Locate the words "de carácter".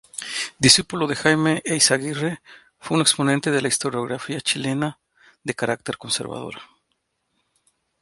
5.43-5.99